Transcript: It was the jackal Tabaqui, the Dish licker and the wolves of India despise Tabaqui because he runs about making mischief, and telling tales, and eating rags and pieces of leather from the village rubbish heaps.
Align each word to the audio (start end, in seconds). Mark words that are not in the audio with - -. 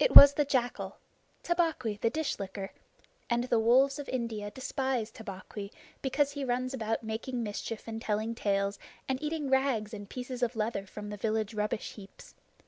It 0.00 0.16
was 0.16 0.34
the 0.34 0.44
jackal 0.44 0.96
Tabaqui, 1.44 2.00
the 2.02 2.10
Dish 2.10 2.40
licker 2.40 2.72
and 3.30 3.44
the 3.44 3.60
wolves 3.60 4.00
of 4.00 4.08
India 4.08 4.50
despise 4.50 5.12
Tabaqui 5.12 5.70
because 6.02 6.32
he 6.32 6.44
runs 6.44 6.74
about 6.74 7.04
making 7.04 7.44
mischief, 7.44 7.86
and 7.86 8.02
telling 8.02 8.34
tales, 8.34 8.80
and 9.08 9.22
eating 9.22 9.48
rags 9.48 9.94
and 9.94 10.10
pieces 10.10 10.42
of 10.42 10.56
leather 10.56 10.86
from 10.86 11.08
the 11.10 11.16
village 11.16 11.54
rubbish 11.54 11.92
heaps. 11.92 12.34